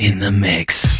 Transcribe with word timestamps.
in 0.00 0.18
the 0.18 0.32
mix. 0.32 0.99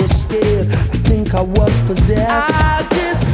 was 0.00 0.20
scared. 0.20 0.68
I 0.68 0.96
think 1.08 1.34
I 1.34 1.42
was 1.42 1.80
possessed. 1.82 2.50
I 2.54 2.86
just 2.90 3.27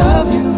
love 0.00 0.34
you. 0.34 0.49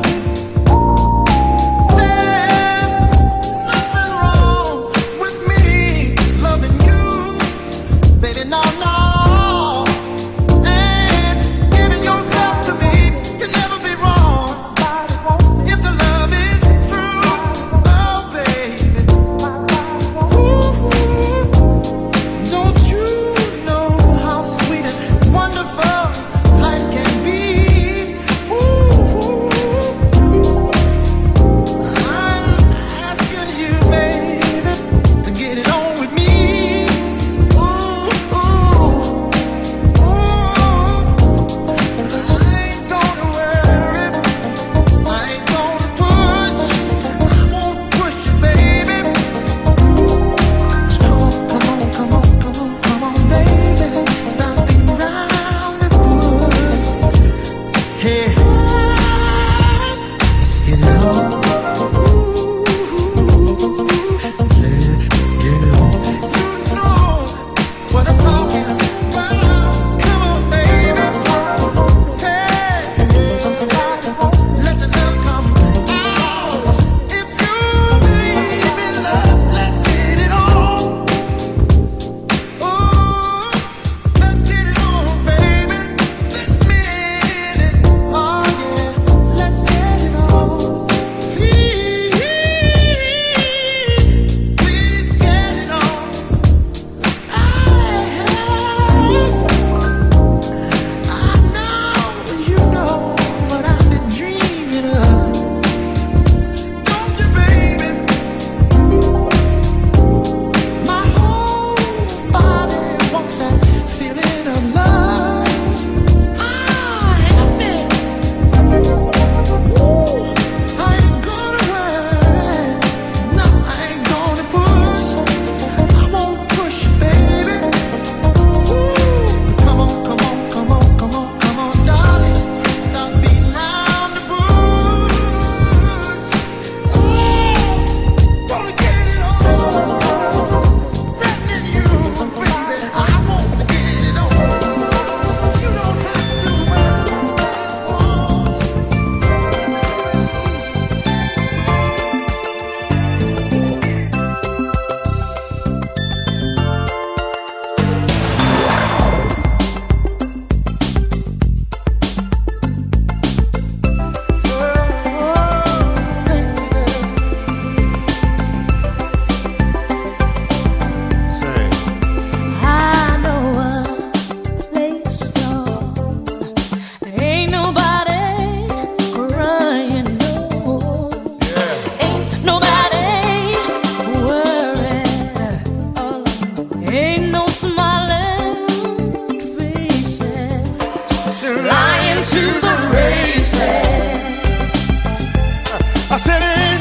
a 196.12 196.18
sereia 196.18 196.71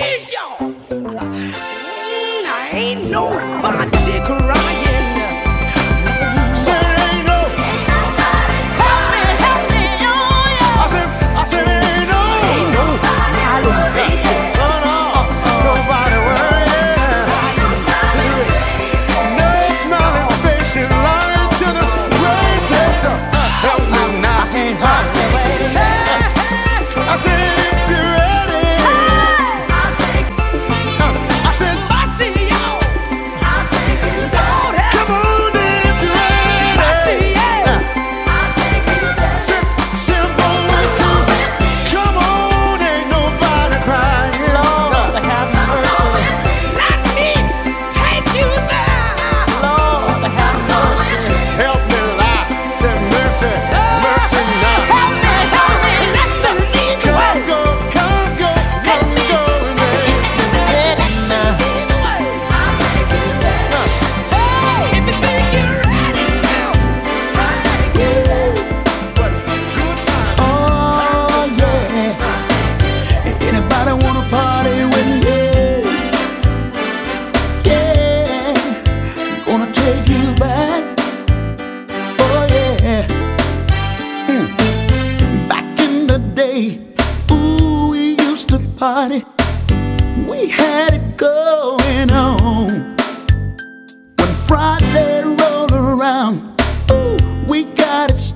Mm, 0.00 1.52
I 2.46 2.70
ain't 2.72 3.10
nobody 3.10 4.20
crazy. 4.24 4.49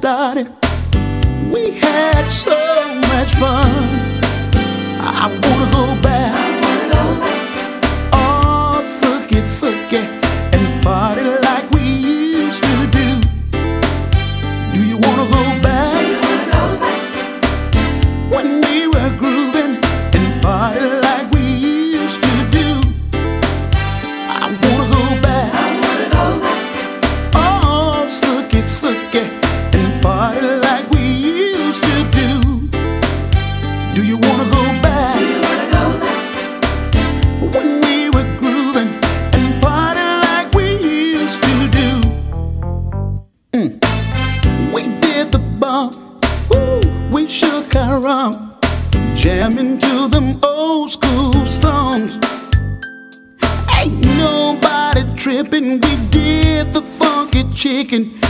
started, 0.05 0.47
we 1.51 1.71
had 1.71 2.29
so 2.29 2.53
much 3.09 3.33
fun. 3.37 3.73
I 5.01 5.29
wanna 5.33 5.73
go 5.73 6.03
back. 6.03 6.35
I 6.35 6.51
wanna 6.61 6.93
go 6.93 7.21
back. 7.23 8.13
Oh, 8.13 8.83
suki, 8.85 9.41
suki. 9.41 10.24
taken 57.95 58.24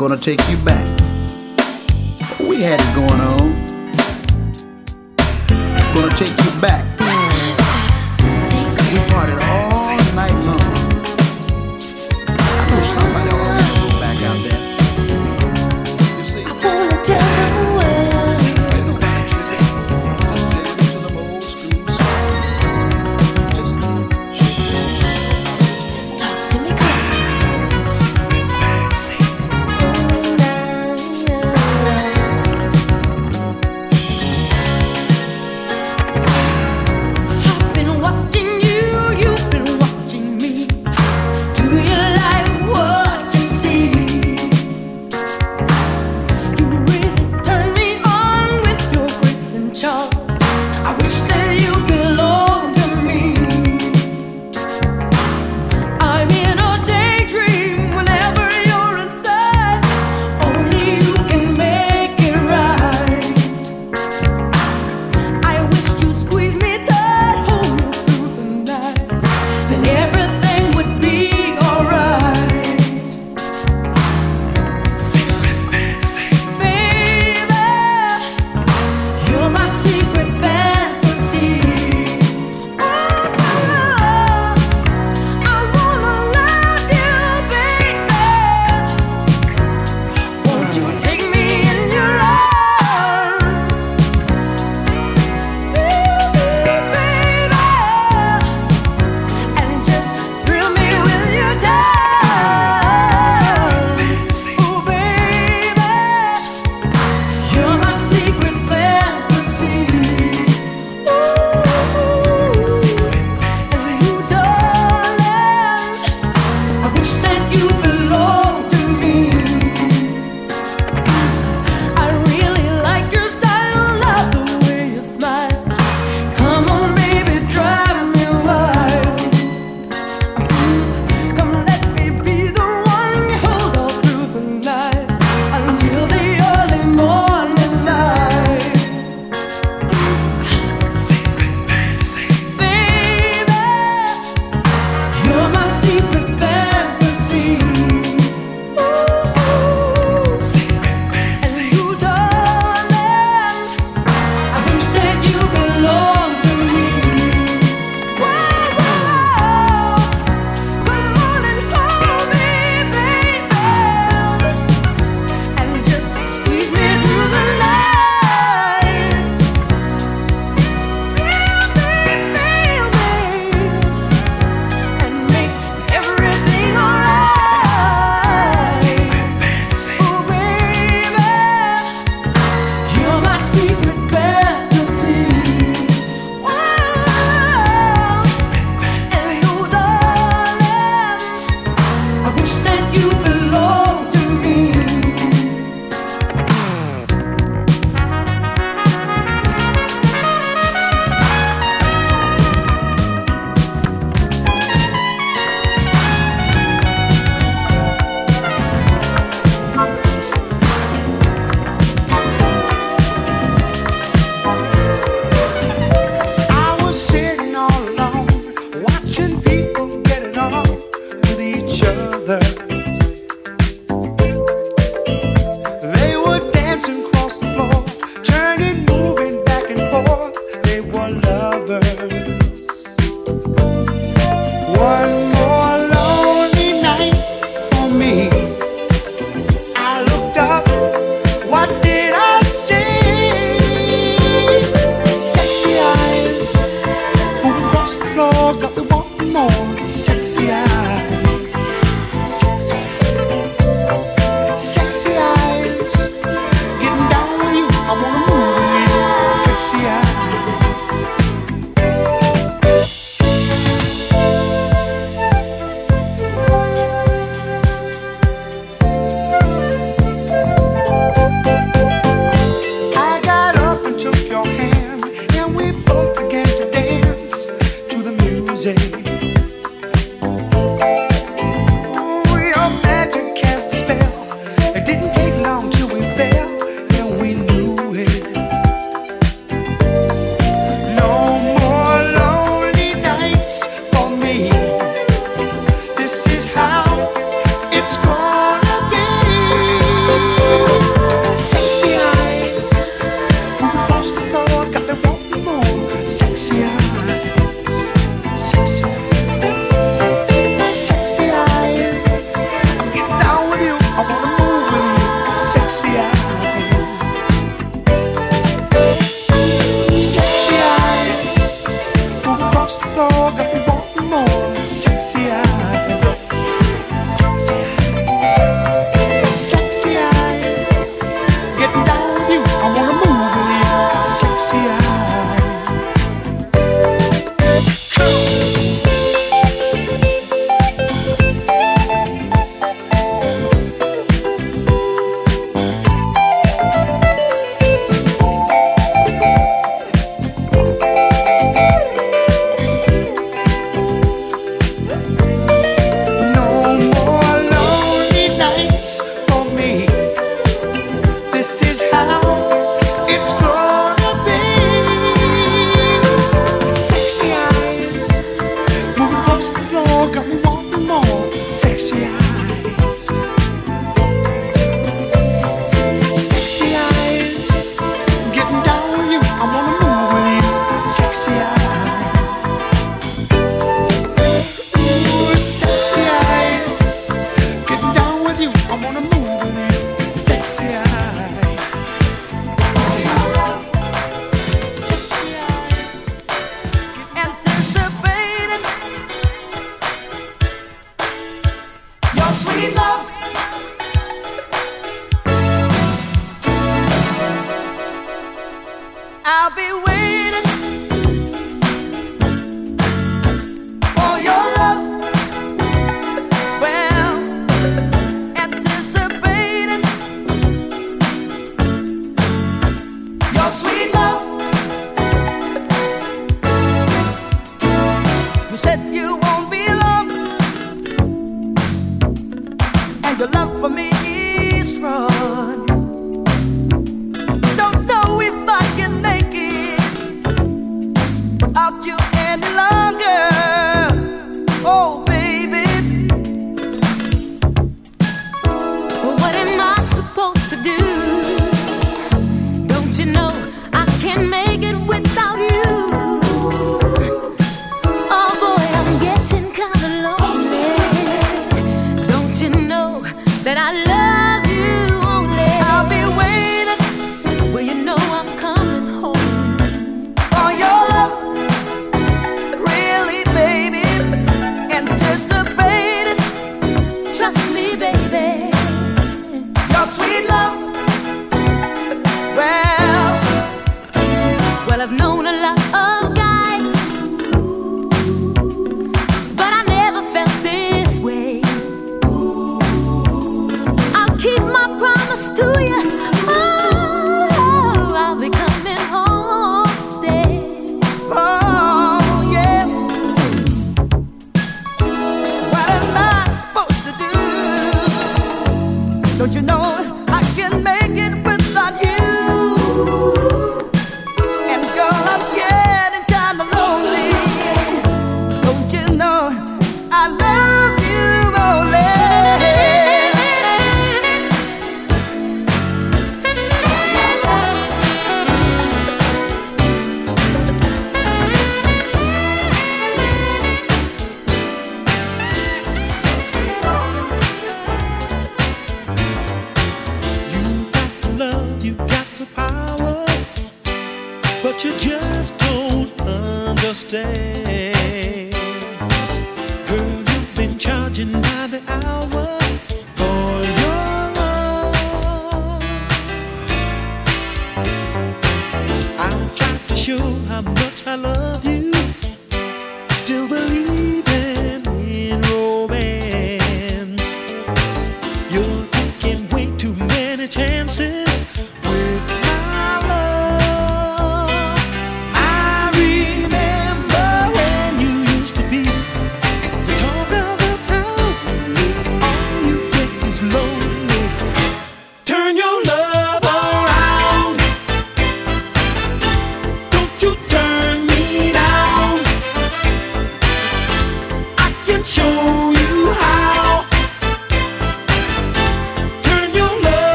gonna 0.00 0.16
take 0.16 0.40
you 0.48 0.56
back. 0.64 0.86
We 2.40 2.62
had 2.62 2.80
it 2.80 2.94
going 2.94 3.20
on. 3.20 3.66
Gonna 5.92 6.16
take 6.16 6.30
you 6.42 6.60
back. 6.62 6.98
We 8.92 8.98
partied 9.10 9.42
all. 9.46 9.69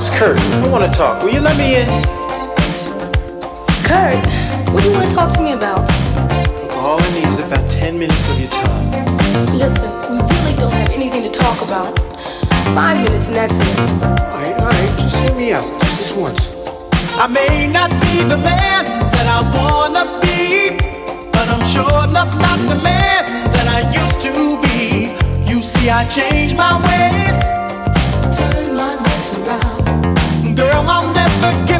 it's 0.00 0.18
Kurt. 0.18 0.38
I 0.38 0.68
want 0.68 0.82
to 0.82 0.90
talk. 0.96 1.22
Will 1.22 1.28
you 1.28 1.40
let 1.40 1.58
me 1.58 1.76
in? 1.76 1.88
Kurt, 3.84 4.16
what 4.72 4.82
do 4.82 4.88
you 4.88 4.96
want 4.96 5.10
to 5.10 5.14
talk 5.14 5.30
to 5.34 5.42
me 5.42 5.52
about? 5.52 5.80
All 6.80 6.96
I 6.98 7.08
need 7.12 7.28
is 7.28 7.38
about 7.40 7.68
10 7.68 7.98
minutes 7.98 8.30
of 8.30 8.40
your 8.40 8.48
time. 8.48 8.88
Listen, 9.52 9.90
we 10.08 10.16
really 10.16 10.56
don't 10.56 10.72
have 10.72 10.90
anything 10.90 11.22
to 11.24 11.30
talk 11.30 11.60
about. 11.60 11.92
Five 12.72 12.96
minutes 13.04 13.28
and 13.28 13.36
that's 13.36 13.52
it. 13.52 13.78
Alright, 14.00 14.56
alright, 14.62 14.98
just 15.00 15.20
hear 15.22 15.34
me 15.34 15.52
out. 15.52 15.68
Just 15.80 15.98
this 15.98 16.16
once. 16.16 16.48
I 17.18 17.26
may 17.26 17.66
not 17.66 17.90
be 18.00 18.22
the 18.24 18.38
man 18.38 18.84
that 19.12 19.26
I 19.28 19.40
wanna 19.52 20.04
be, 20.24 20.78
but 21.30 21.46
I'm 21.52 21.64
sure 21.68 22.08
enough 22.08 22.32
not 22.40 22.58
the 22.72 22.80
man 22.82 23.50
that 23.50 23.66
I 23.68 23.80
used 23.92 24.22
to 24.22 24.32
be. 24.64 25.12
You 25.44 25.60
see, 25.60 25.90
I 25.90 26.08
changed 26.08 26.56
my 26.56 26.80
ways. 26.88 27.59
working 31.50 31.79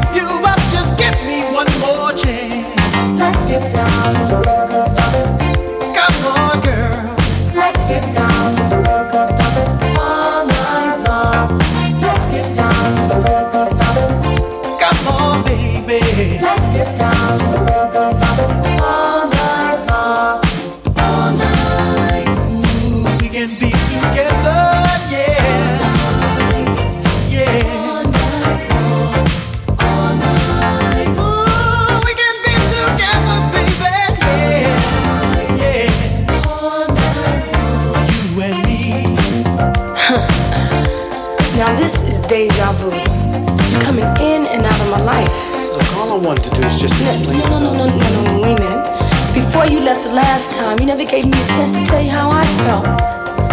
never 50.97 51.09
gave 51.09 51.25
me 51.25 51.31
a 51.31 51.47
chance 51.47 51.71
to 51.71 51.87
tell 51.87 52.03
you 52.03 52.11
how 52.11 52.31
I 52.33 52.45
felt. 52.65 52.85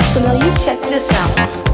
So 0.06 0.20
now 0.22 0.34
you 0.34 0.58
check 0.58 0.82
this 0.90 1.12
out. 1.12 1.67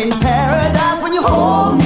in 0.00 0.18
paradise 0.18 1.02
when 1.02 1.12
you 1.12 1.22
hold 1.22 1.78
me. 1.78 1.79